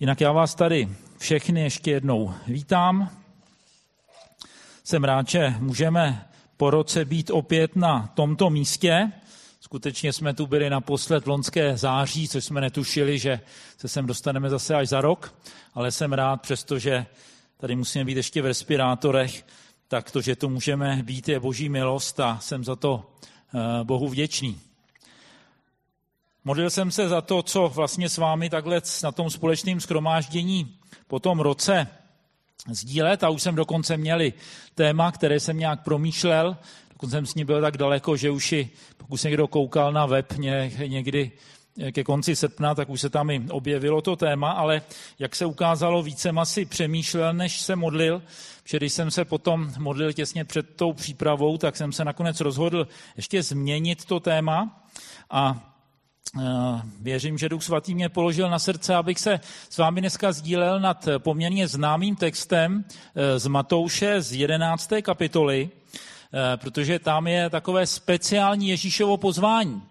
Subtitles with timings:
[0.00, 0.88] Jinak já vás tady
[1.18, 3.10] všechny ještě jednou vítám.
[4.84, 9.12] Jsem rád, že můžeme po roce být opět na tomto místě.
[9.60, 13.40] Skutečně jsme tu byli naposled v lonské září, což jsme netušili, že
[13.78, 15.34] se sem dostaneme zase až za rok,
[15.74, 17.06] ale jsem rád, přestože
[17.56, 19.46] tady musíme být ještě v respirátorech,
[19.88, 23.10] tak to, že tu můžeme být, je boží milost a jsem za to
[23.54, 24.67] eh, Bohu vděčný.
[26.44, 30.76] Modlil jsem se za to, co vlastně s vámi takhle na tom společném schromáždění
[31.06, 31.86] po tom roce
[32.70, 33.24] sdílet.
[33.24, 34.32] A už jsem dokonce měli
[34.74, 36.56] téma, které jsem nějak promýšlel,
[36.92, 40.32] dokonce jsem s ní byl tak daleko, že už i, pokud někdo koukal na web
[40.86, 41.32] někdy
[41.92, 44.82] ke konci srpna, tak už se tam i objevilo to téma, ale
[45.18, 48.22] jak se ukázalo, více jsem asi přemýšlel, než se modlil,
[48.62, 52.88] protože když jsem se potom modlil těsně před tou přípravou, tak jsem se nakonec rozhodl
[53.16, 54.84] ještě změnit to téma.
[55.30, 55.77] A Eh,
[57.00, 61.08] věřím, že Duch Svatý mě položil na srdce, abych se s vámi dneska sdílel nad
[61.18, 64.90] poměrně známým textem eh, z Matouše z 11.
[65.02, 69.82] kapitoly, eh, protože tam je takové speciální Ježíšovo pozvání.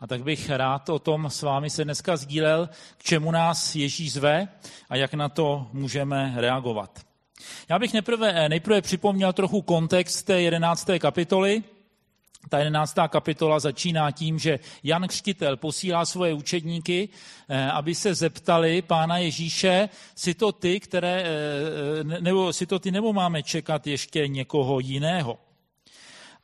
[0.00, 4.12] A tak bych rád o tom s vámi se dneska sdílel, k čemu nás Ježíš
[4.12, 4.48] zve
[4.90, 7.00] a jak na to můžeme reagovat.
[7.68, 10.88] Já bych nejprve, nejprve připomněl trochu kontext té 11.
[10.98, 11.62] kapitoly,
[12.48, 17.08] ta jedenáctá kapitola začíná tím, že Jan Křtitel posílá svoje učedníky,
[17.48, 22.90] eh, aby se zeptali pána Ježíše, si to ty, které, eh, nebo si to ty,
[22.90, 25.38] nebo máme čekat ještě někoho jiného.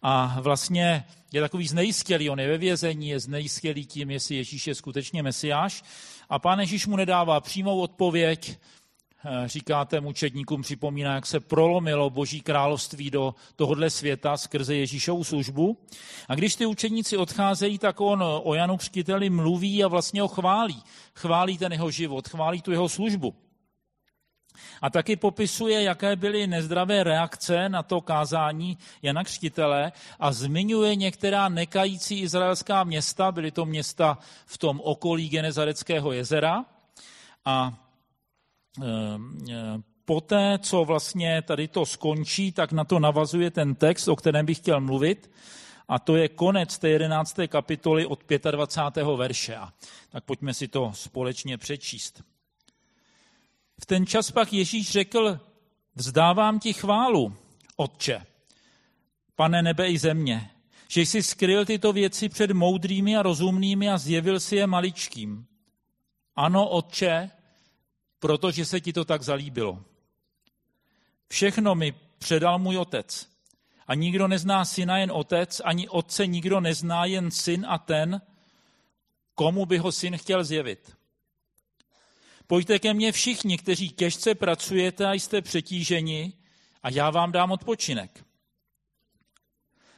[0.03, 4.75] A vlastně je takový znejistělý, on je ve vězení, je znejistělý tím, jestli Ježíš je
[4.75, 5.83] skutečně mesiáš.
[6.29, 8.84] A pán Ježíš mu nedává přímou odpověď, Eh,
[9.47, 15.79] říkáte mučedníkům, připomíná, jak se prolomilo Boží království do tohohle světa skrze Ježíšovu službu.
[16.29, 20.83] A když ty učedníci odcházejí, tak on o Janu Křtiteli mluví a vlastně ho chválí.
[21.15, 23.35] Chválí ten jeho život, chválí tu jeho službu.
[24.83, 31.49] A taky popisuje, jaké byly nezdravé reakce na to kázání Jana Křtitele a zmiňuje některá
[31.49, 36.65] nekající izraelská města, byly to města v tom okolí Genezareckého jezera.
[37.45, 37.75] A
[40.05, 44.59] poté, co vlastně tady to skončí, tak na to navazuje ten text, o kterém bych
[44.59, 45.31] chtěl mluvit,
[45.89, 47.37] a to je konec té 11.
[47.49, 49.07] kapitoly od 25.
[49.17, 49.59] verše.
[50.09, 52.23] Tak pojďme si to společně přečíst.
[53.81, 55.41] V ten čas pak Ježíš řekl,
[55.95, 57.37] vzdávám ti chválu,
[57.77, 58.27] Otče,
[59.37, 60.51] pane nebe i země,
[60.89, 65.47] že jsi skryl tyto věci před moudrými a rozumnými a zjevil si je maličkým.
[66.37, 67.31] Ano, Otče,
[68.25, 69.85] protože se ti to tak zalíbilo.
[71.29, 73.29] Všechno mi předal můj otec.
[73.87, 78.21] A nikdo nezná syna jen otec, ani otce nikdo nezná jen syn a ten,
[79.35, 80.97] komu by ho syn chtěl zjevit.
[82.47, 86.33] Pojďte ke mně všichni, kteří těžce pracujete a jste přetíženi,
[86.83, 88.25] a já vám dám odpočinek.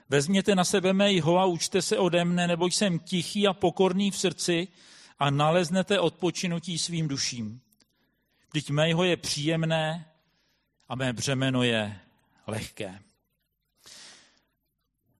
[0.08, 4.18] Vezměte na sebe mé a učte se ode mne, neboť jsem tichý a pokorný v
[4.18, 4.68] srdci
[5.18, 7.60] a naleznete odpočinutí svým duším.
[8.56, 10.06] Vždyť mého je příjemné
[10.88, 12.00] a mé břemeno je
[12.46, 12.98] lehké.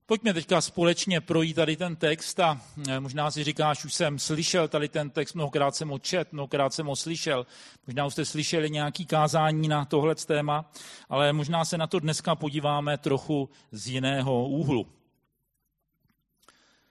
[0.05, 4.67] Pojďme teďka společně projít tady ten text a e, možná si říkáš, už jsem slyšel
[4.67, 7.47] tady ten text, mnohokrát jsem ho čet, mnohokrát jsem ho slyšel,
[7.87, 10.71] možná už jste slyšeli nějaký kázání na tohle téma,
[11.09, 14.87] ale možná se na to dneska podíváme trochu z jiného úhlu.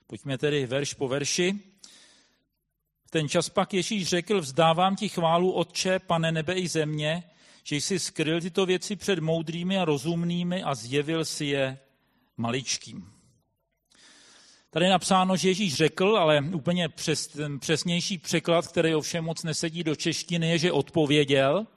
[0.07, 1.59] Pojďme tedy verš po verši.
[3.07, 7.23] V ten čas pak Ježíš řekl, vzdávám ti chválu, Otče, pane nebe i země,
[7.63, 11.77] že jsi skryl tyto věci před moudrými a rozumnými a zjevil si je
[12.37, 13.11] maličkým.
[14.69, 19.83] Tady je napsáno, že Ježíš řekl, ale úplně přes, přesnější překlad, který ovšem moc nesedí
[19.83, 21.67] do češtiny, je, že odpověděl.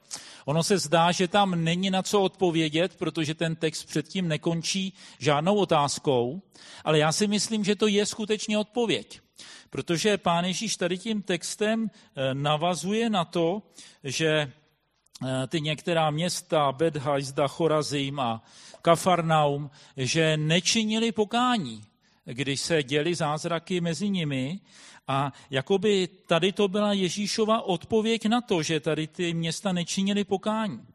[0.45, 5.55] Ono se zdá, že tam není na co odpovědět, protože ten text předtím nekončí žádnou
[5.55, 6.41] otázkou,
[6.83, 9.21] ale já si myslím, že to je skutečně odpověď.
[9.69, 13.61] Protože pán Ježíš tady tím textem eh, navazuje na to,
[14.03, 18.43] že eh, ty některá města, Bedhajzda, Chorazim a
[18.81, 21.83] Kafarnaum, že nečinili pokání,
[22.25, 24.59] když se děli zázraky mezi nimi
[25.07, 30.87] a jakoby tady to byla Ježíšova odpověď na to, že tady ty města nečinili pokání.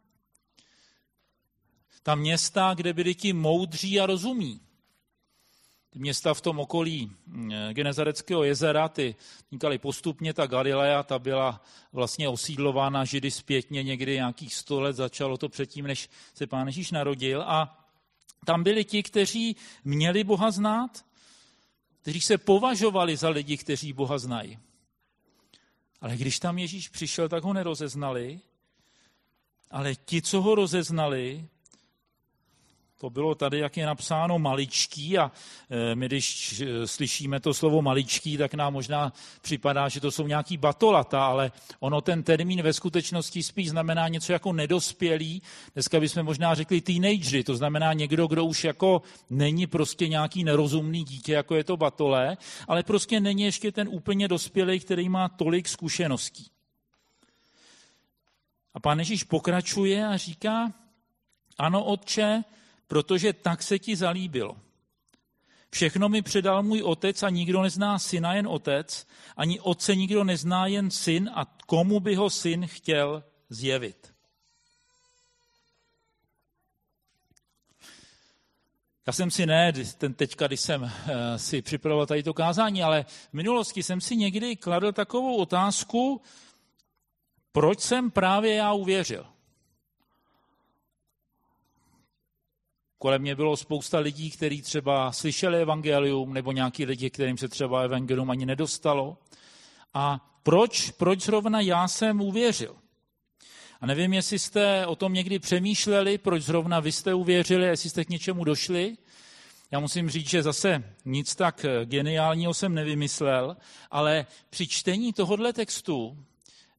[2.03, 4.61] Ta města, kde byli ti moudří a rozumí,
[5.97, 9.17] města v tom okolí mm, Genezareckého jezera, ty
[9.47, 11.63] vznikaly postupně, ta Galilea, ta byla
[11.93, 16.91] vlastně osídlována Židy zpětně někdy nějakých sto let, začalo to předtím, než se pán Ježíš
[16.91, 17.87] narodil a
[18.45, 21.05] tam byli ti, kteří měli Boha znát,
[22.03, 24.59] kteří se považovali za lidi, kteří Boha znají.
[26.01, 28.41] Ale když tam Ježíš přišel, tak ho nerozeznali,
[29.71, 31.49] ale ti, co ho rozeznali,
[32.99, 35.33] to bylo tady, jak je napsáno maličký a
[35.71, 39.13] e, my, když e, slyšíme to slovo maličký, tak nám možná
[39.43, 44.33] připadá, že to jsou nějaký batolata, ale ono ten termín ve skutečnosti spíš znamená něco
[44.33, 45.43] jako nedospělý.
[45.75, 51.05] Dneska bychom možná řekli teenagery, to znamená někdo, kdo už jako není prostě nějaký nerozumný
[51.05, 52.37] dítě, jako je to batole,
[52.69, 56.47] ale prostě není ještě ten úplně dospělý, který má tolik zkušeností.
[58.75, 60.73] A pán Ježíš pokračuje a říká,
[61.59, 62.45] ano, otče,
[62.89, 64.57] protože tak se ti zalíbilo.
[65.71, 69.07] Všechno mi předal můj otec a nikdo nezná syna jen otec,
[69.37, 74.17] ani otce nikdo nezná jen syn a komu by ho syn chtěl zjevit.
[79.07, 83.05] Já jsem si ne, ten teďka, když jsem eh, si připravoval tady to kázání, ale
[83.05, 86.23] v minulosti jsem si někdy kladl takovou otázku,
[87.53, 89.27] proč jsem právě já uvěřil.
[92.99, 97.83] Kolem mě bylo spousta lidí, kteří třeba slyšeli evangelium, nebo nějaký lidi, kterým se třeba
[97.83, 99.19] evangelium ani nedostalo.
[99.95, 102.77] A proč, proč zrovna já jsem uvěřil?
[103.81, 108.05] A nevím, jestli jste o tom někdy přemýšleli, proč zrovna vy jste uvěřili, jestli jste
[108.05, 108.97] k něčemu došli.
[109.71, 113.57] Já musím říct, že zase nic tak geniálního jsem nevymyslel,
[113.91, 116.25] ale při čtení tohohle textu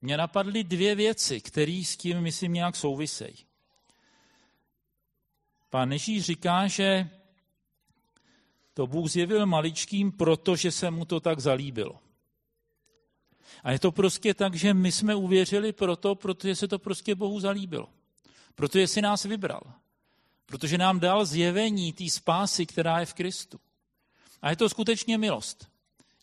[0.01, 3.46] mě napadly dvě věci, které s tím, myslím, nějak souvisejí.
[5.69, 7.09] Pán Ježíš říká, že
[8.73, 11.99] to Bůh zjevil maličkým, protože se mu to tak zalíbilo.
[13.63, 17.39] A je to prostě tak, že my jsme uvěřili proto, protože se to prostě Bohu
[17.39, 17.89] zalíbilo.
[18.55, 19.61] Protože si nás vybral.
[20.45, 23.59] Protože nám dal zjevení té spásy, která je v Kristu.
[24.41, 25.67] A je to skutečně milost.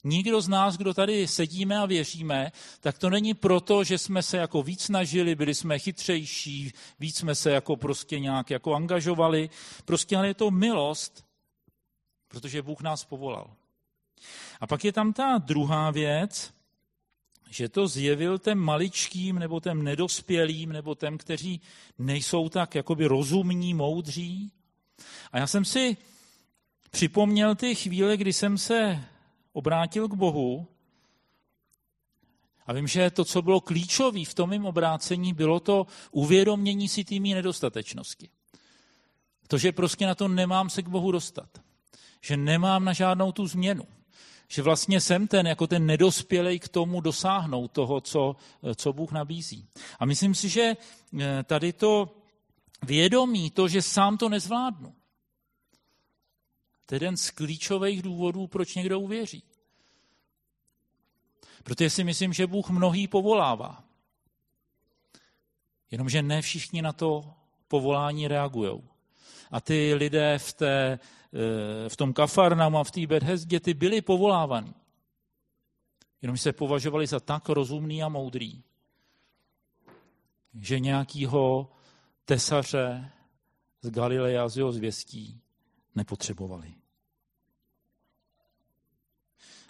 [0.04, 4.36] Nikdo z nás, kdo tady sedíme a věříme, tak to není proto, že jsme se
[4.36, 9.50] jako víc snažili, byli jsme chytřejší, víc jsme se jako prostě nějak jako angažovali.
[9.84, 11.24] Prostě ale je to milost,
[12.28, 13.50] protože Bůh nás povolal.
[14.60, 16.54] A pak je tam ta druhá věc,
[17.50, 21.60] že to zjevil těm maličkým, nebo těm nedospělým, nebo těm, kteří
[21.98, 24.52] nejsou tak jakoby rozumní, moudří.
[25.32, 25.96] A já jsem si
[26.90, 29.04] připomněl ty chvíle, kdy jsem se
[29.54, 30.66] obrátil k Bohu.
[32.66, 37.04] A vím, že to, co bylo klíčové v tom mým obrácení, bylo to uvědomění si
[37.04, 38.28] tými nedostatečnosti.
[39.48, 41.48] To, že prostě na to nemám se k Bohu dostat.
[42.20, 43.84] Že nemám na žádnou tu změnu.
[44.48, 48.36] Že vlastně jsem ten, jako ten nedospělej k tomu dosáhnout toho, co,
[48.76, 49.68] co Bůh nabízí.
[49.98, 50.76] A myslím si, že
[51.20, 52.16] eh, tady to
[52.82, 54.94] vědomí, to, že sám to nezvládnu,
[56.86, 59.42] to je jeden z klíčových důvodů, proč někdo uvěří.
[61.64, 63.84] Protože si myslím, že Bůh mnohý povolává.
[65.90, 67.34] Jenomže ne všichni na to
[67.68, 68.82] povolání reagují.
[69.50, 70.98] A ty lidé v, té,
[71.32, 74.74] eh, v tom Kafarnam a v té Bedhezdě, ty byli povolávaní.
[76.22, 78.62] Jenom se považovali za tak rozumný a moudrý,
[80.60, 81.72] že nějakýho
[82.24, 83.10] tesaře
[83.82, 85.43] z Galileja z jeho zvěstí
[85.94, 86.74] nepotřebovali.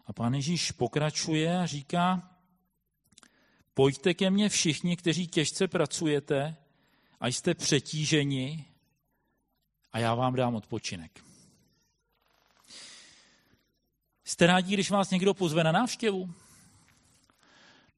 [0.06, 2.31] A pán Ježíš pokračuje a říká,
[3.75, 6.56] pojďte ke mně všichni, kteří těžce pracujete
[7.20, 8.65] a jste přetíženi
[9.93, 11.25] a já vám dám odpočinek.
[14.25, 16.34] Jste rádi, když vás někdo pozve na návštěvu?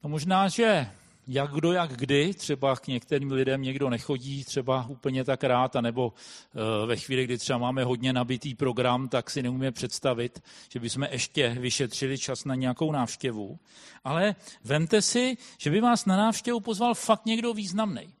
[0.03, 0.91] No možná, že
[1.27, 6.13] jak kdo, jak kdy, třeba k některým lidem někdo nechodí třeba úplně tak rád, anebo
[6.13, 11.07] eh, ve chvíli, kdy třeba máme hodně nabitý program, tak si neumíme představit, že bychom
[11.11, 13.59] ještě vyšetřili čas na nějakou návštěvu.
[14.03, 18.13] Ale vemte si, že by vás na návštěvu pozval fakt někdo významný.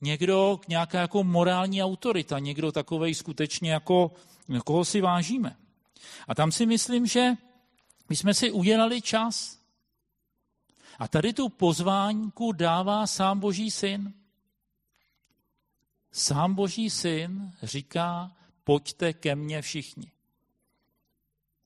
[0.00, 4.10] Někdo, nějaká jako morální autorita, někdo takovej skutečně jako,
[4.64, 5.56] koho si vážíme.
[6.28, 7.32] A tam si myslím, že
[8.08, 9.55] my jsme si udělali čas,
[10.98, 14.14] a tady tu pozvánku dává sám Boží syn.
[16.12, 20.12] Sám Boží syn říká, pojďte ke mně všichni.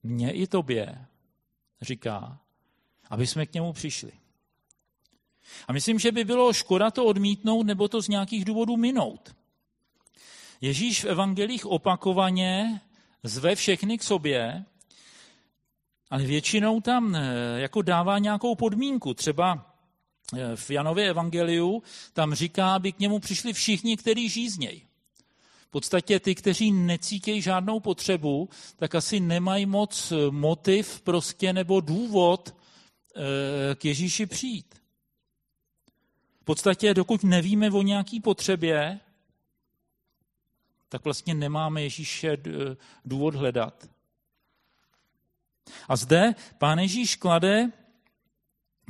[0.03, 1.07] Mně i tobě
[1.81, 2.41] říká,
[3.11, 4.13] aby jsme k němu přišli.
[5.69, 9.37] A myslím, že by bylo škoda to odmítnout nebo to z nějakých důvodů minout.
[10.61, 12.81] Ježíš v evangelích opakovaně
[13.23, 14.65] zve všechny k sobě
[16.11, 17.21] ale většinou tam eh,
[17.61, 19.15] jako dává nějakou podmínku.
[19.15, 19.77] Třeba
[20.37, 24.87] eh, v Janově evangeliu tam říká, aby k němu přišli všichni, kteří žíznějí.
[25.67, 31.81] V podstatě ty, kteří necítějí žádnou potřebu, tak asi nemají moc eh, motiv prostě nebo
[31.81, 32.55] důvod
[33.75, 34.75] k Ježíši přijít.
[36.41, 39.01] V podstatě, dokud nevíme o nějaký potřebě,
[40.89, 42.37] tak vlastně nemáme Ježíše
[43.05, 43.90] důvod hledat.
[45.89, 47.71] A zde pán Ježíš klade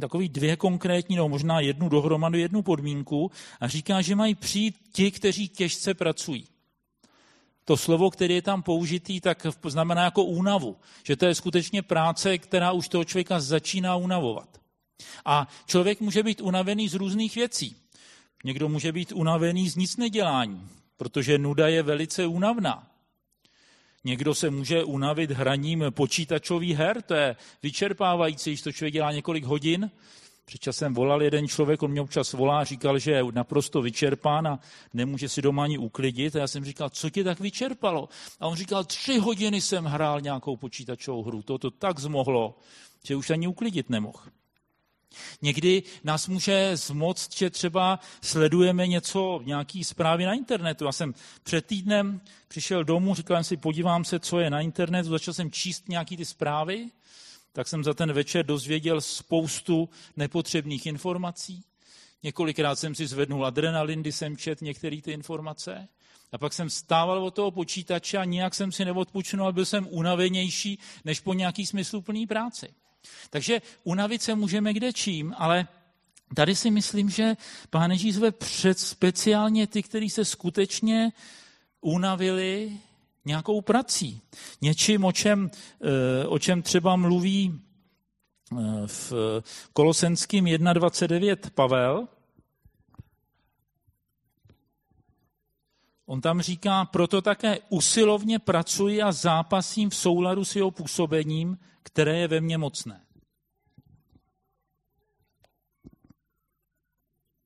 [0.00, 5.10] takový dvě konkrétní, nebo možná jednu dohromady, jednu podmínku a říká, že mají přijít ti,
[5.10, 6.46] kteří těžce pracují.
[7.64, 10.76] To slovo, které je tam použitý, tak znamená jako únavu.
[11.04, 14.60] Že to je skutečně práce, která už toho člověka začíná unavovat.
[15.24, 17.76] A člověk může být unavený z různých věcí.
[18.44, 22.89] Někdo může být unavený z nic nedělání, protože nuda je velice únavná.
[24.04, 29.44] Někdo se může unavit hraním počítačových her, to je vyčerpávající, když to člověk dělá několik
[29.44, 29.90] hodin.
[30.44, 34.58] Před časem volal jeden člověk, on mě občas volá, říkal, že je naprosto vyčerpán a
[34.94, 36.36] nemůže si doma ani uklidit.
[36.36, 38.08] A já jsem říkal, co tě tak vyčerpalo?
[38.40, 41.42] A on říkal, tři hodiny jsem hrál nějakou počítačovou hru.
[41.42, 42.58] To to tak zmohlo,
[43.04, 44.20] že už ani uklidit nemohl.
[45.42, 50.84] Někdy nás může zmoct, že třeba sledujeme něco, nějaký zprávy na internetu.
[50.84, 55.08] Já jsem před týdnem přišel domů, říkal jsem si, podívám se, co je na internetu,
[55.08, 56.90] začal jsem číst nějaký ty zprávy,
[57.52, 61.64] tak jsem za ten večer dozvěděl spoustu nepotřebných informací.
[62.22, 65.88] Několikrát jsem si zvednul adrenalin, když jsem čet některé ty informace.
[66.32, 69.88] A pak jsem stával od toho počítače a nijak jsem si neodpočinul a byl jsem
[69.90, 72.74] unavenější než po nějaký smysluplný práci.
[73.30, 75.68] Takže unavit se můžeme kde čím, ale
[76.34, 77.36] tady si myslím, že
[77.70, 81.12] Pán Ježíš zve před speciálně ty, kteří se skutečně
[81.80, 82.72] unavili
[83.24, 84.20] nějakou prací.
[84.60, 87.60] Něčím, o čem, eh, o čem třeba mluví
[88.52, 89.12] eh, v
[89.72, 92.08] Kolosenským 1.29 Pavel,
[96.10, 102.18] On tam říká, proto také usilovně pracuji a zápasím v souladu s jeho působením, které
[102.18, 103.06] je ve mně mocné.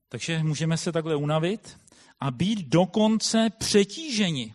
[0.09, 1.79] Takže můžeme se takhle unavit
[2.19, 4.53] a být dokonce přetíženi.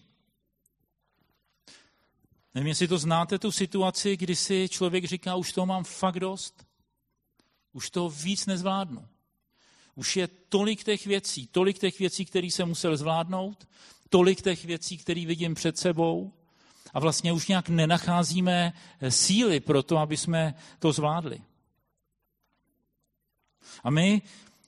[2.55, 6.67] Nevím, jestli to znáte, tu situaci, kdy si člověk říká, už toho mám fakt dost,
[7.73, 9.09] už toho víc nezvládnu.
[9.95, 13.69] Už je tolik těch věcí, tolik těch věcí, které jsem musel zvládnout,
[14.09, 16.33] tolik těch věcí, které vidím před sebou
[16.95, 18.73] a vlastně už nějak nenacházíme
[19.09, 21.41] síly pro to, aby jsme to zvládli.
[23.85, 24.23] A my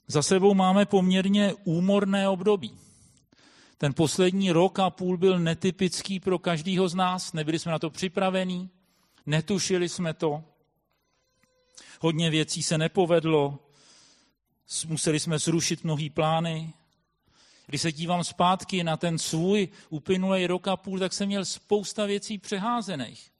[0.07, 2.77] za sebou máme poměrně úmorné období.
[3.77, 7.89] Ten poslední rok a půl byl netypický pro každého z nás, nebyli jsme na to
[7.89, 8.69] připravení,
[9.25, 10.43] netušili jsme to.
[12.01, 13.59] Hodně věcí se nepovedlo,
[14.87, 16.73] museli jsme zrušit mnohý plány,
[17.73, 22.05] když se dívám zpátky na ten svůj uplynulý rok a půl, tak jsem měl spousta
[22.05, 23.31] věcí přeházených.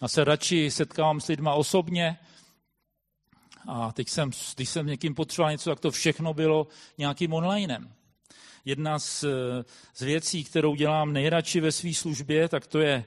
[0.00, 2.18] A se radši setkávám s lidma osobně.
[3.68, 6.66] A teď jsem, když jsem někým potřeboval něco, tak to všechno bylo
[6.98, 7.94] nějakým onlinem.
[8.64, 9.24] Jedna z,
[9.94, 13.04] z věcí, kterou dělám nejradši ve své službě, tak to je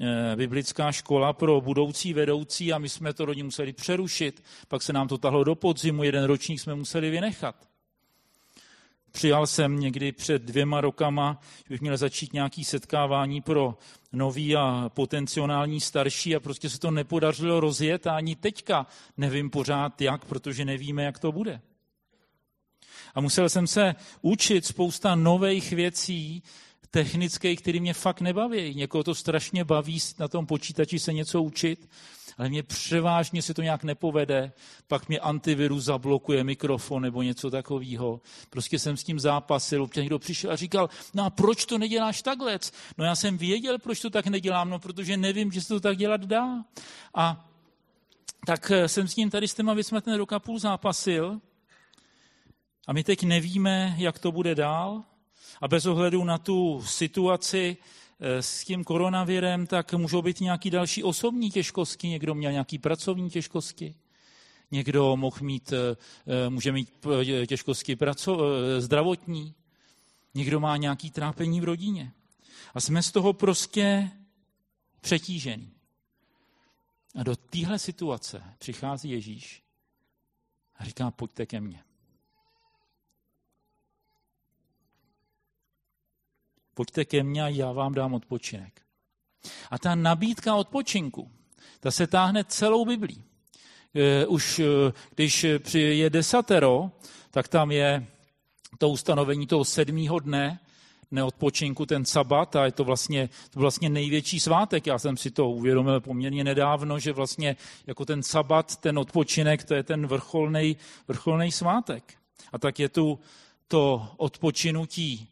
[0.00, 4.92] eh, biblická škola pro budoucí vedoucí a my jsme to rodinu museli přerušit, pak se
[4.92, 7.69] nám to tahlo do podzimu, jeden ročník jsme museli vynechat.
[9.12, 13.78] Přijal jsem někdy před dvěma rokama, že bych měl začít nějaký setkávání pro
[14.12, 18.86] nový a potenciální starší a prostě se to nepodařilo rozjet a ani teďka
[19.16, 21.60] nevím pořád jak, protože nevíme, jak to bude.
[23.14, 26.42] A musel jsem se učit spousta nových věcí,
[26.90, 28.74] technických, které mě fakt nebaví.
[28.74, 31.88] Někoho to strašně baví na tom počítači se něco učit,
[32.38, 34.52] ale mě převážně se to nějak nepovede,
[34.88, 38.20] pak mě antivirus zablokuje mikrofon nebo něco takového.
[38.50, 42.22] Prostě jsem s tím zápasil, občas někdo přišel a říkal, no a proč to neděláš
[42.22, 42.58] takhle?
[42.98, 45.96] No já jsem věděl, proč to tak nedělám, no protože nevím, že se to tak
[45.96, 46.64] dělat dá.
[47.14, 47.50] A
[48.46, 51.40] tak eh, jsem s ním tady s těma věcmi ten rok a půl zápasil
[52.86, 55.04] a my teď nevíme, jak to bude dál.
[55.60, 57.76] A bez ohledu na tu situaci,
[58.22, 62.08] Eh, s tím koronavirem, tak můžou být nějaký další osobní těžkosti.
[62.08, 63.94] Někdo měl nějaký pracovní těžkosti,
[64.70, 67.06] někdo mohl mít, eh, eh, může mít
[67.46, 67.96] těžkosti
[68.78, 69.54] zdravotní,
[70.34, 72.12] někdo má nějaký trápení v rodině.
[72.74, 74.10] A jsme z toho prostě
[75.00, 75.72] přetížení.
[77.14, 79.62] A do téhle situace přichází Ježíš
[80.76, 81.89] a říká, pojďte ke mně.
[86.80, 88.80] Pojďte ke mně a já vám dám odpočinek.
[89.70, 91.30] A ta nabídka odpočinku,
[91.80, 93.22] ta se táhne celou Biblí.
[93.94, 94.64] E, už e,
[95.14, 96.90] když je desatero,
[97.30, 98.06] tak tam je
[98.78, 100.60] to ustanovení toho sedmého dne,
[101.10, 104.86] neodpočinku, ten sabat, a je to vlastně, to vlastně největší svátek.
[104.86, 107.56] Já jsem si to uvědomil poměrně nedávno, že vlastně
[107.86, 110.06] jako ten sabat, ten odpočinek, to je ten
[111.08, 112.14] vrcholný svátek.
[112.52, 113.18] A tak je tu
[113.68, 115.30] to odpočinutí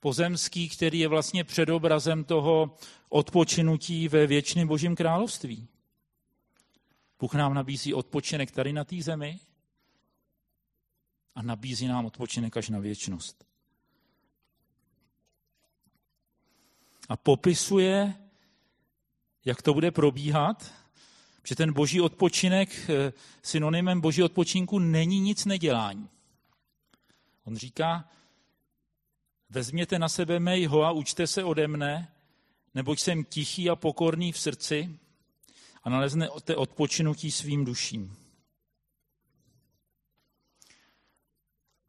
[0.00, 2.76] pozemský, který je vlastně předobrazem toho
[3.08, 5.68] odpočinutí ve věčném božím království.
[7.18, 9.40] Bůh nám nabízí odpočinek tady na té zemi
[11.34, 13.44] a nabízí nám odpočinek až na věčnost.
[17.08, 18.14] A popisuje,
[19.44, 20.72] jak to bude probíhat,
[21.44, 26.08] že ten boží odpočinek, eh, synonymem boží odpočinku není nic nedělání.
[27.44, 28.08] On říká,
[29.50, 32.08] vezměte na sebe mého a učte se ode mne,
[32.74, 34.98] neboť jsem tichý a pokorný v srdci
[35.82, 38.16] a naleznete odpočinutí svým duším.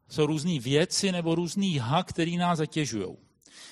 [0.08, 3.16] Jsou různé věci nebo různý ha, který nás zatěžují.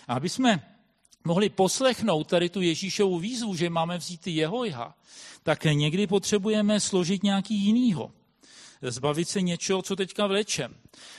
[0.09, 0.77] A aby jsme
[1.25, 4.95] mohli poslechnout tady tu Ježíšovu výzvu, že máme vzít jeho jha,
[5.43, 8.13] tak někdy potřebujeme složit nějaký jinýho
[8.83, 10.75] zbavit se něčeho, co teďka vlečem.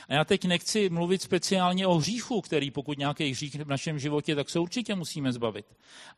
[0.08, 4.34] A já teď nechci mluvit speciálně o hříchu, který pokud nějaký hřích v našem životě,
[4.34, 5.66] tak se určitě musíme zbavit.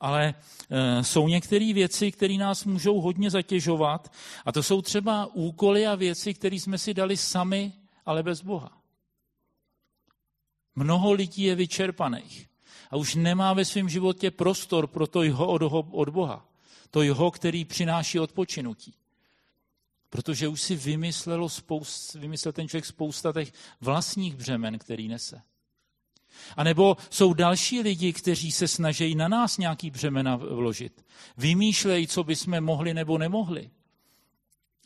[0.01, 0.35] Ale
[0.71, 4.13] e, jsou některé věci, které nás můžou hodně zatěžovat
[4.45, 7.73] a to jsou třeba úkoly a věci, které jsme si dali sami,
[8.07, 8.81] ale bez Boha.
[10.77, 12.49] Mnoho lidí je vyčerpaných
[12.91, 16.49] a už nemá ve svém životě prostor pro to jeho od, od Boha.
[16.91, 18.95] To jeho, který přináší odpočinutí.
[20.15, 25.43] Protože už si vymyslelo spoust, vymyslel ten člověk spousta těch vlastních břemen, který nese.
[26.57, 31.05] A nebo jsou další lidi, kteří se snaží na nás nějaký břemena vložit.
[31.37, 33.71] Vymýšlejí, co bychom mohli nebo nemohli.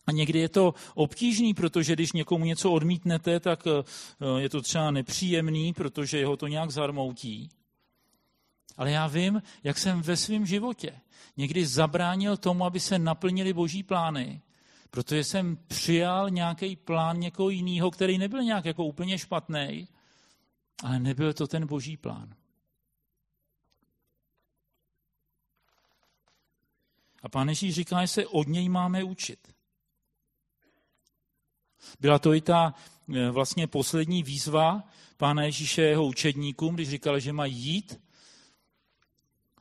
[0.06, 4.90] A někdy je to obtížný, protože když někomu něco odmítnete, tak eh, je to třeba
[4.90, 7.50] nepříjemný, protože jeho to nějak zarmoutí.
[8.76, 11.00] Ale já vím, jak jsem ve svém životě
[11.36, 14.42] někdy zabránil tomu, aby se naplnili boží plány,
[14.90, 19.88] protože jsem přijal nějaký plán někoho jiného, který nebyl nějak jako úplně špatný,
[20.84, 22.34] ale nebyl to ten boží plán.
[27.22, 29.54] A pán Ježíš říká, že se od něj máme učit.
[32.00, 32.74] Byla to i ta
[33.14, 34.82] eh, vlastně poslední výzva
[35.16, 38.00] pána Ježíše jeho učedníkům, když říkal, že mají jít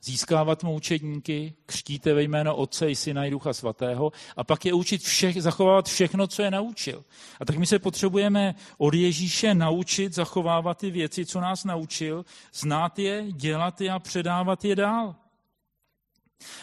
[0.07, 5.01] získávat moučedníky, křtíte ve jméno Otce i Syna i Ducha Svatého a pak je učit
[5.01, 7.05] všech, zachovávat všechno, co je naučil.
[7.39, 12.99] A tak my se potřebujeme od Ježíše naučit zachovávat ty věci, co nás naučil, znát
[12.99, 15.15] je, dělat je a předávat je dál.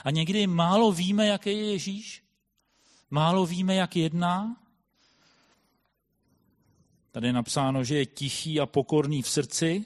[0.04, 2.24] A někdy málo víme, jaký je Ježíš,
[3.10, 4.56] málo víme, jak jedná.
[7.12, 9.84] Tady je napsáno, že je tichý a pokorný v srdci,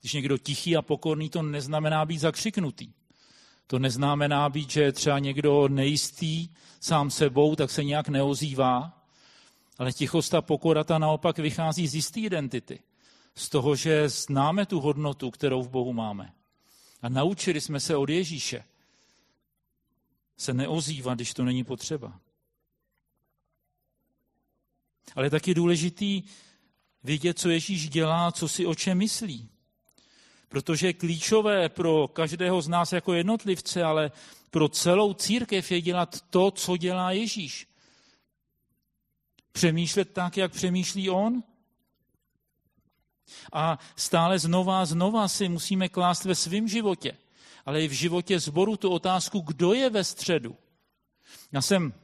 [0.00, 2.92] když někdo tichý a pokorný, to neznamená být zakřiknutý.
[3.66, 6.48] To neznamená být, že je třeba někdo nejistý
[6.80, 9.04] sám sebou, tak se nějak neozývá.
[9.78, 12.82] Ale tichost a pokora ta naopak vychází z jisté identity.
[13.34, 16.32] Z toho, že známe tu hodnotu, kterou v Bohu máme.
[17.02, 18.64] A naučili jsme se od Ježíše
[20.40, 22.20] se neozývat, když to není potřeba.
[25.14, 26.22] Ale je taky důležitý
[27.04, 29.48] vidět, co Ježíš dělá, co si o čem myslí.
[30.50, 34.12] Protože klíčové pro každého z nás jako jednotlivce, ale
[34.50, 37.66] pro celou církev je dělat to, co dělá Ježíš.
[39.52, 41.42] Přemýšlet tak, jak přemýšlí on.
[43.52, 47.16] A stále znova a znova si musíme klást ve svém životě,
[47.66, 50.56] ale i v životě zboru tu otázku, kdo je ve středu.
[51.52, 51.94] Já jsem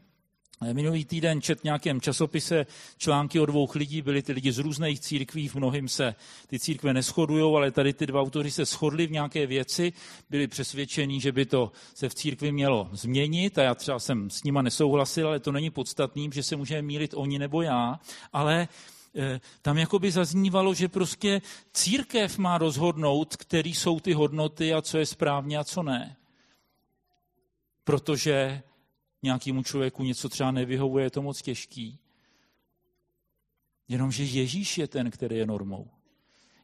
[0.60, 2.66] Minulý týden čet nějakém časopise
[2.96, 6.14] články o dvou lidí, byli ty lidi z různých církví, v mnohým se
[6.46, 9.92] ty církve neschodují, ale tady ty dva autoři se shodli v nějaké věci,
[10.30, 14.44] byli přesvědčení, že by to se v církvi mělo změnit a já třeba jsem s
[14.44, 18.00] nima nesouhlasil, ale to není podstatný, že se můžeme mílit oni nebo já,
[18.32, 18.68] ale
[19.16, 21.42] eh, tam jakoby zaznívalo, že prostě
[21.72, 26.16] církev má rozhodnout, který jsou ty hodnoty a co je správně a co ne.
[27.84, 28.62] Protože
[29.26, 31.98] nějakému člověku něco třeba nevyhovuje, je to moc těžký.
[33.88, 35.90] Jenomže Ježíš je ten, který je normou.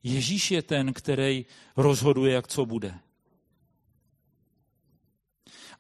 [0.03, 1.47] Ježíš je ten, který
[1.77, 2.95] rozhoduje, jak co bude.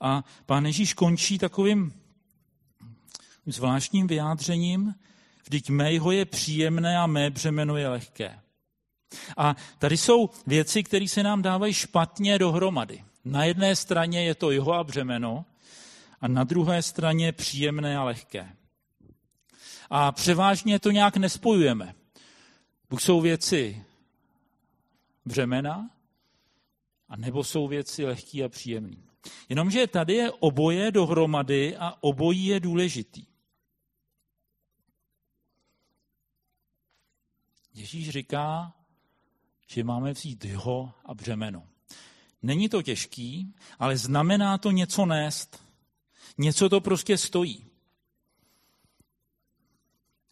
[0.00, 1.92] A pán Ježíš končí takovým
[3.46, 4.94] zvláštním vyjádřením,
[5.44, 8.38] vždyť mého je příjemné a mé břemeno je lehké.
[9.36, 13.04] A tady jsou věci, které se nám dávají špatně dohromady.
[13.24, 15.44] Na jedné straně je to jeho a břemeno,
[16.22, 18.56] a na druhé straně příjemné a lehké.
[19.90, 21.94] A převážně to nějak nespojujeme.
[22.90, 23.84] Buď jsou věci
[25.24, 25.90] břemena,
[27.08, 29.04] a nebo jsou věci lehký a příjemný.
[29.48, 33.26] Jenomže tady je oboje dohromady a obojí je důležitý.
[37.74, 38.72] Ježíš říká,
[39.66, 41.68] že máme vzít jeho a břemeno.
[42.42, 45.71] Není to těžký, ale znamená to něco nést.
[46.38, 47.64] Něco to prostě stojí.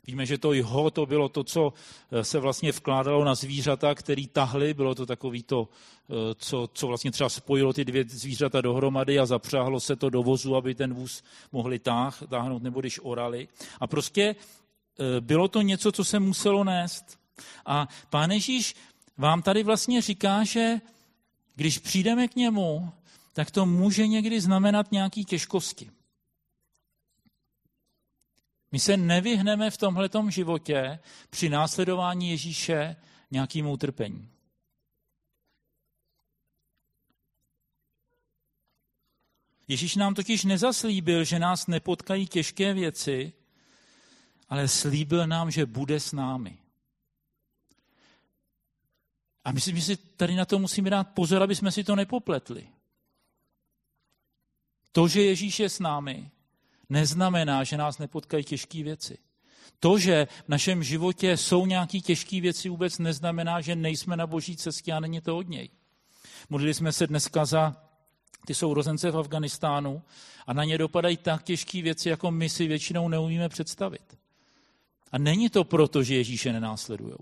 [0.06, 1.72] Víme, že to jeho to bylo to, co
[2.10, 4.74] eh, se vlastně vkládalo na zvířata, který tahly.
[4.74, 5.68] Bylo to takový to,
[6.10, 10.22] eh, co, co vlastně třeba spojilo ty dvě zvířata dohromady a zapřáhlo se to do
[10.22, 13.48] vozu, aby ten vůz mohli táh, táhnout, nebo když orali.
[13.80, 17.18] A prostě eh, bylo to něco, co se muselo nést.
[17.66, 18.74] A pán Ježíš
[19.16, 20.80] vám tady vlastně říká, že
[21.54, 22.92] když přijdeme k němu,
[23.32, 25.90] tak to může někdy znamenat nějaké těžkosti.
[28.72, 30.98] My se nevyhneme v tomhletom životě
[31.30, 32.96] při následování Ježíše
[33.30, 34.30] nějakému utrpení.
[39.68, 43.32] Ježíš nám totiž nezaslíbil, že nás nepotkají těžké věci,
[44.48, 46.58] ale slíbil nám, že bude s námi.
[49.44, 52.68] A myslím, že si tady na to musíme dát pozor, aby jsme si to nepopletli.
[54.92, 56.30] To, že Ježíš je s námi,
[56.88, 59.18] neznamená, že nás nepotkají těžké věci.
[59.80, 64.56] To, že v našem životě jsou nějaké těžké věci, vůbec neznamená, že nejsme na boží
[64.56, 65.68] cestě a není to od něj.
[66.50, 67.76] Modlili jsme se dneska za
[68.46, 70.02] ty sourozence v Afganistánu
[70.46, 74.18] a na ně dopadají tak těžké věci, jako my si většinou neumíme představit.
[75.12, 77.14] A není to proto, že Ježíše nenásledují.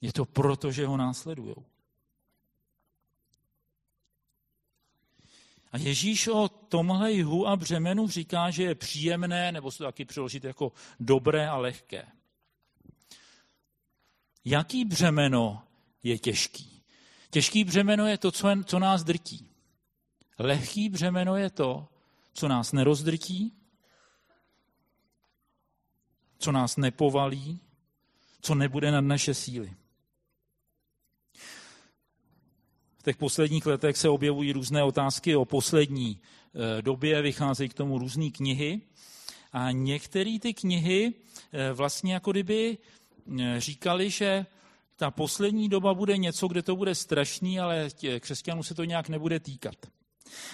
[0.00, 1.54] Je to proto, že ho následují.
[5.72, 10.04] A Ježíš o tomhle jihu a břemenu říká, že je příjemné, nebo se to taky
[10.04, 12.06] přeložit jako dobré a lehké.
[14.44, 15.62] Jaký břemeno
[16.02, 16.82] je těžký?
[17.30, 19.50] Těžký břemeno je to, co, co nás drtí.
[20.38, 21.88] Lehký břemeno je to,
[22.34, 23.52] co nás nerozdrtí,
[26.38, 27.60] co nás nepovalí,
[28.40, 29.76] co nebude nad naše síly.
[32.98, 37.98] V těch posledních letech se objevují různé otázky o poslední eh, době, vycházejí k tomu
[37.98, 38.80] různé knihy.
[39.52, 41.14] A některé ty knihy
[41.52, 42.78] eh, vlastně jako kdyby
[43.40, 44.46] eh, říkali, že
[44.96, 47.88] ta poslední doba bude něco, kde to bude strašný, ale
[48.20, 49.76] křesťanů se to nějak nebude týkat.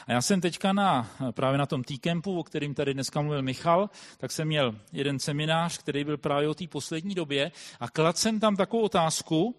[0.07, 3.91] A já jsem teďka na, právě na tom T-campu, o kterým tady dneska mluvil Michal,
[4.19, 8.41] tak jsem měl jeden seminář, který byl právě o té poslední době a kladl jsem
[8.41, 9.57] tam takovou otázku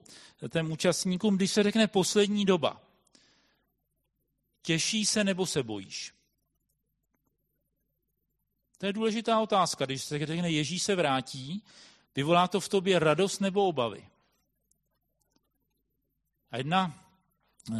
[0.49, 2.81] těm účastníkům, když se řekne poslední doba.
[4.61, 6.13] Těší se nebo se bojíš?
[8.77, 9.85] To je důležitá otázka.
[9.85, 11.63] Když se řekne Ježíš se vrátí,
[12.15, 14.07] vyvolá to v tobě radost nebo obavy.
[16.51, 17.04] A jedna Eh,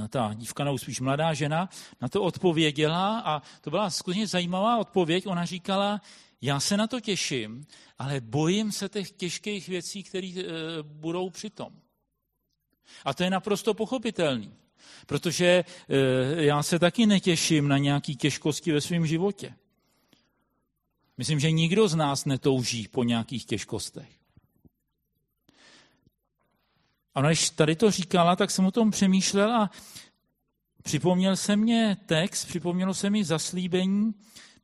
[0.09, 1.69] ta dívka, nebo spíš mladá žena,
[2.01, 5.27] na to odpověděla a to byla skutečně zajímavá odpověď.
[5.27, 6.01] Ona říkala,
[6.41, 7.65] já se na to těším,
[7.99, 10.43] ale bojím se těch těžkých věcí, které e,
[10.81, 11.73] budou přitom.
[13.05, 14.53] A to je naprosto pochopitelný,
[15.05, 15.65] protože e,
[16.43, 19.53] já se taky netěším na nějaké těžkosti ve svém životě.
[21.17, 24.24] Myslím, že nikdo z nás netouží po nějakých těžkostech.
[27.15, 29.69] A když tady to říkala, tak jsem o tom přemýšlel a
[30.83, 34.13] připomněl se mě text, připomnělo se mi zaslíbení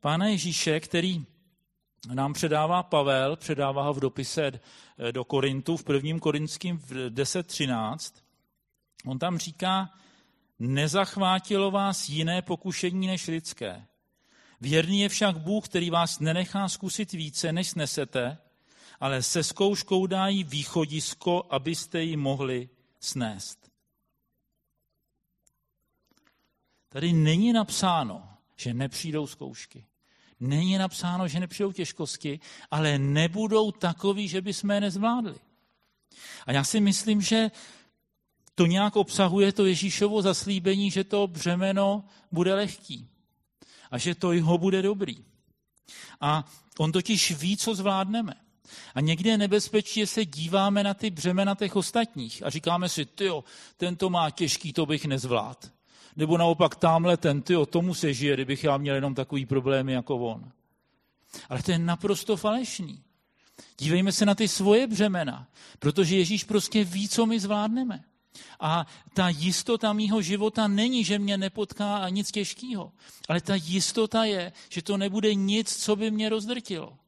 [0.00, 1.24] Pána Ježíše, který
[2.14, 4.52] nám předává Pavel, předává ho v dopise
[5.10, 8.12] do Korintu, v prvním korinským v 10.13.
[9.06, 9.90] On tam říká,
[10.58, 13.86] nezachvátilo vás jiné pokušení než lidské.
[14.60, 18.38] Věrný je však Bůh, který vás nenechá zkusit více, než snesete,
[19.02, 22.68] ale se zkouškou dají východisko, abyste ji mohli
[23.00, 23.70] snést.
[26.88, 29.86] Tady není napsáno, že nepřijdou zkoušky.
[30.40, 35.38] Není napsáno, že nepřijdou těžkosti, ale nebudou takový, že by jsme je nezvládli.
[36.46, 37.50] A já si myslím, že
[38.54, 43.08] to nějak obsahuje to Ježíšovo zaslíbení, že to břemeno bude lehký
[43.90, 45.24] a že to jeho bude dobrý.
[46.20, 46.44] A
[46.78, 48.41] on totiž ví, co zvládneme.
[48.94, 53.04] A někdy je nebezpečí, že se díváme na ty břemena těch ostatních a říkáme si,
[53.04, 53.44] tyjo,
[53.76, 55.72] ten to má těžký, to bych nezvlád.
[56.16, 60.16] Nebo naopak tamhle ten, tyjo, tomu se žije, kdybych já měl jenom takový problémy jako
[60.16, 60.52] on.
[61.48, 63.02] Ale to je naprosto falešný.
[63.78, 68.04] Dívejme se na ty svoje břemena, protože Ježíš prostě ví, co my zvládneme.
[68.60, 72.92] A ta jistota mýho života není, že mě nepotká nic těžkého,
[73.28, 76.98] ale ta jistota je, že to nebude nic, co by mě rozdrtilo.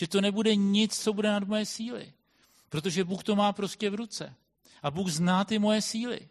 [0.00, 2.12] Že to nebude nic, co bude nad moje síly.
[2.68, 4.34] Protože Bůh to má prostě v ruce.
[4.82, 6.28] A Bůh zná ty moje síly.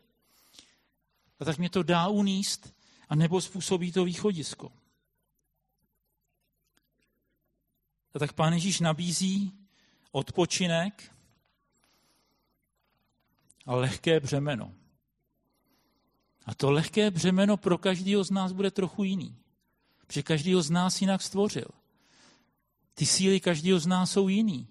[1.40, 2.74] a tak mě to dá uníst,
[3.10, 4.72] a nebo způsobí to východisko.
[8.14, 9.54] A tak Pán Ježíš nabízí
[10.12, 11.16] odpočinek
[13.66, 14.74] a lehké břemeno.
[16.46, 19.38] A to lehké břemeno pro každého z nás bude trochu jiný.
[20.08, 21.68] Protože každého z nás jinak stvořil.
[23.02, 24.68] Ty síly každého z nás jsou jiný.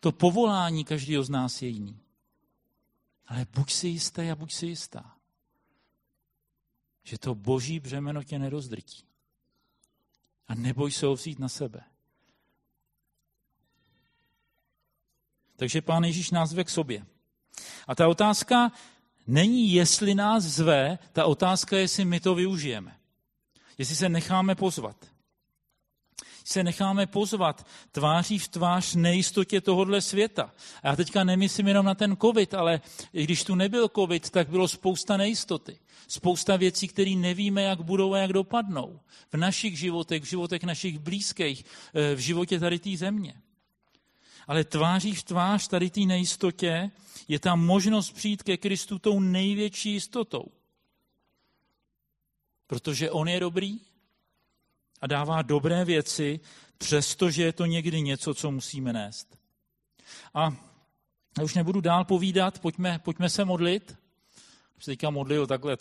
[0.00, 2.00] To povolání každého z nás je jiný.
[3.26, 5.16] Ale buď si jistý a buď si jistá,
[7.02, 9.04] že to boží břemeno tě nerozdrtí.
[10.48, 11.82] A neboj se ho vzít na sebe.
[15.56, 17.06] Takže pán Ježíš nás zve k sobě.
[17.86, 18.72] A ta otázka
[19.26, 22.98] není, jestli nás zve, ta otázka je, jestli my to využijeme.
[23.78, 25.11] Jestli se necháme pozvat
[26.44, 30.54] se necháme pozvat tváří v tvář nejistotě tohohle světa.
[30.82, 32.80] A já teďka nemyslím jenom na ten covid, ale
[33.12, 35.78] když tu nebyl covid, tak bylo spousta nejistoty.
[36.08, 39.00] Spousta věcí, které nevíme, jak budou a jak dopadnou.
[39.32, 43.34] V našich životech, v životech našich blízkých, eh, v životě tady té země.
[44.46, 46.90] Ale tváří v tvář tady té nejistotě
[47.28, 50.44] je tam možnost přijít ke Kristu tou největší jistotou.
[52.66, 53.78] Protože on je dobrý,
[55.02, 56.40] a dává dobré věci,
[56.78, 59.38] přestože je to někdy něco, co musíme nést.
[60.34, 60.56] A
[61.38, 63.96] já už nebudu dál povídat, pojďme, pojďme se modlit.
[64.78, 65.76] Už se teďka modlil takhle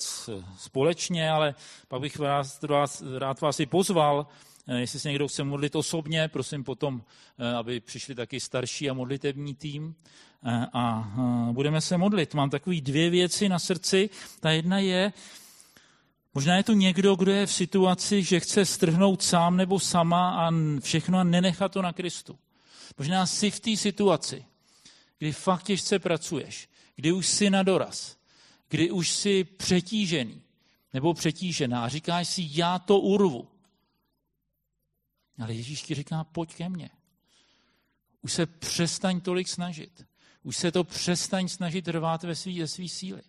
[0.57, 1.55] společně, ale
[1.87, 4.27] pak bych vás, vás, rád vás i pozval,
[4.67, 7.03] eh, jestli se někdo chce modlit osobně, prosím potom,
[7.39, 9.95] eh, aby přišli taky starší a modlitební tým.
[10.45, 11.13] Eh, a
[11.51, 12.33] budeme se modlit.
[12.33, 14.09] Mám takové dvě věci na srdci.
[14.39, 15.13] Ta jedna je,
[16.33, 20.51] Možná je to někdo, kdo je v situaci, že chce strhnout sám nebo sama a
[20.79, 22.39] všechno a nenechat to na Kristu.
[22.97, 24.45] Možná jsi v té situaci,
[25.17, 28.17] kdy fakt těžce pracuješ, kdy už jsi na doraz,
[28.69, 30.41] kdy už jsi přetížený
[30.93, 33.47] nebo přetížená a říkáš si, já to urvu.
[35.39, 36.89] Ale Ježíš ti říká, pojď ke mně.
[38.21, 40.05] Už se přestaň tolik snažit.
[40.43, 43.21] Už se to přestaň snažit rvát ve své síly.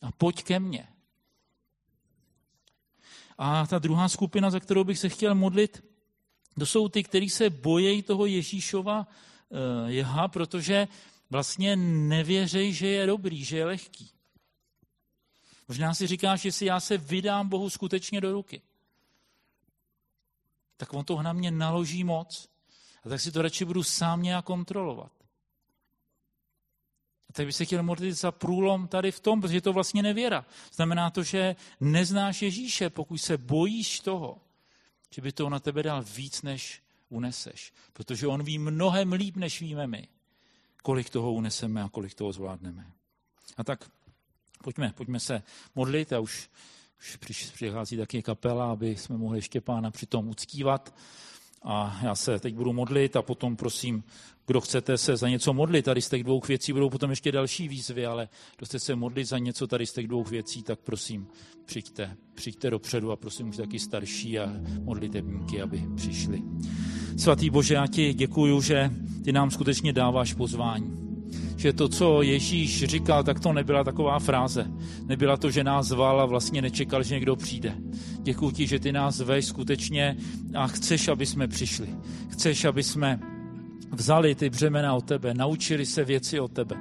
[0.00, 0.88] A pojď ke mně.
[3.38, 5.84] A ta druhá skupina, za kterou bych se chtěl modlit,
[6.58, 10.88] to jsou ty, kteří se bojejí toho Ježíšova eh, jeha, protože
[11.30, 14.10] vlastně nevěřejí, že je dobrý, že je lehký.
[15.68, 18.62] Možná si říkáš, že si já se vydám Bohu skutečně do ruky.
[20.76, 22.48] Tak on to na mě naloží moc.
[23.04, 25.15] A tak si to radši budu sám nějak kontrolovat.
[27.36, 30.46] Tak bych se chtěl modlit za průlom tady v tom, protože je to vlastně nevěra.
[30.72, 34.38] Znamená to, že neznáš Ježíše, pokud se bojíš toho,
[35.10, 37.72] že by to na tebe dal víc, než uneseš.
[37.92, 40.08] Protože on ví mnohem líp, než víme my,
[40.82, 42.86] kolik toho uneseme a kolik toho zvládneme.
[43.56, 43.90] A tak
[44.64, 45.42] pojďme, pojďme se
[45.74, 46.50] modlit a už,
[46.98, 47.16] už
[47.52, 50.94] přichází taky kapela, aby jsme mohli ještě pána přitom uctívat.
[51.66, 54.04] A já se teď budu modlit a potom prosím,
[54.46, 57.68] kdo chcete se za něco modlit, tady z těch dvou věcí budou potom ještě další
[57.68, 61.26] výzvy, ale kdo chcete se modlit za něco tady z těch dvou věcí, tak prosím,
[61.64, 66.42] přijďte, přijďte dopředu a prosím už taky starší a modlitebníky, aby přišli.
[67.16, 68.90] Svatý Bože, já ti děkuju, že
[69.24, 71.05] ty nám skutečně dáváš pozvání
[71.56, 74.66] že to, co Ježíš říkal, tak to nebyla taková fráze.
[75.06, 77.74] Nebyla to, že nás zval a vlastně nečekal, že někdo přijde.
[78.22, 80.16] Děkuji ti, že ty nás zveš skutečně
[80.54, 81.88] a chceš, aby jsme přišli.
[82.28, 83.20] Chceš, aby jsme
[83.90, 86.76] vzali ty břemena od tebe, naučili se věci od tebe.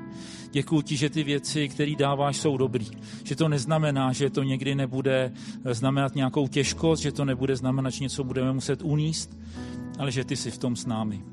[0.52, 2.88] Děkuji ti, že ty věci, které dáváš, jsou dobrý.
[3.24, 5.34] Že to neznamená, že to někdy nebude
[5.72, 9.40] znamenat nějakou těžkost, že to nebude znamenat, že něco budeme muset uníst,
[10.00, 11.24] ale že ty jsi v tom s námi.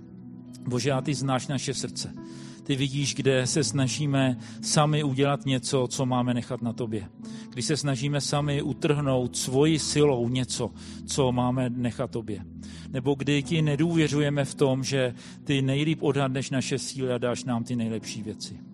[0.69, 2.15] Bože, a ty znáš naše srdce.
[2.63, 7.09] Ty vidíš, kde se snažíme sami udělat něco, co máme nechat na tobě.
[7.51, 10.71] Když se snažíme sami utrhnout svoji silou něco,
[11.07, 12.45] co máme nechat tobě.
[12.91, 17.65] Nebo kdy ti nedůvěřujeme v tom, že ty nejlíp odhadneš naše síly a dáš nám
[17.65, 18.72] ty nejlepší věci.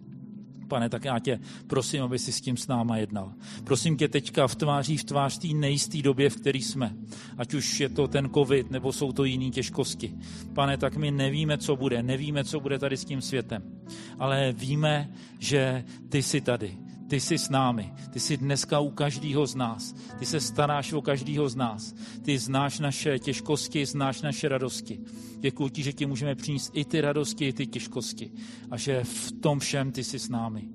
[0.68, 3.32] Pane, tak já tě prosím, aby si s tím s náma jednal.
[3.64, 6.94] Prosím tě teďka v tváří v tvář té nejisté době, v které jsme.
[7.38, 10.14] Ať už je to ten covid, nebo jsou to jiné těžkosti.
[10.52, 12.02] Pane, tak my nevíme, co bude.
[12.02, 13.62] Nevíme, co bude tady s tím světem.
[14.18, 16.87] Ale víme, že ty jsi tady.
[17.08, 17.92] Ty jsi s námi.
[18.10, 19.94] Ty jsi dneska u každého z nás.
[20.18, 21.94] Ty se staráš o každého z nás.
[22.22, 25.00] Ty znáš naše těžkosti, znáš naše radosti.
[25.40, 28.32] Děkuji ti, že ti můžeme přinést i ty radosti, i ty těžkosti.
[28.70, 30.68] A že v tom všem ty jsi s námi.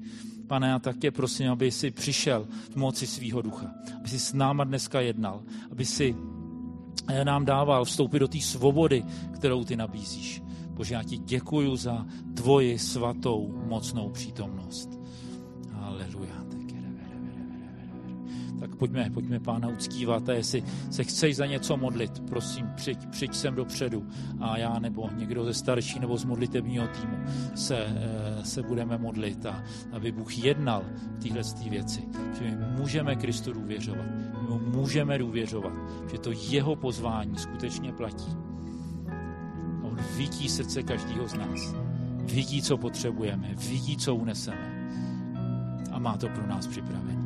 [0.47, 3.71] Pane, já také prosím, aby jsi přišel v moci svého ducha.
[3.97, 5.43] Aby jsi s náma dneska jednal.
[5.71, 6.15] Aby si
[7.07, 9.03] eh, nám dával vstoupit do té svobody,
[9.35, 10.41] kterou ty nabízíš.
[10.69, 14.89] Bože, já ti děkuji za tvoji svatou, mocnou přítomnost.
[18.63, 23.35] Tak pojďme, pojďme pána uctívat a jestli se chceš za něco modlit, prosím, přijď, přijď
[23.35, 24.07] sem dopředu
[24.39, 27.17] a já nebo někdo ze starší nebo z modlitebního týmu
[27.55, 30.83] se, eh, se budeme modlit a aby Bůh jednal
[31.17, 32.01] v téhle věci.
[32.39, 35.73] Že my můžeme Kristu důvěřovat, my mu můžeme důvěřovat,
[36.11, 38.37] že to jeho pozvání skutečně platí.
[39.81, 41.75] On vidí srdce každého z nás.
[42.23, 44.72] Vidí, co potřebujeme, vidí, co uneseme
[46.03, 47.22] má to pro nás připravené.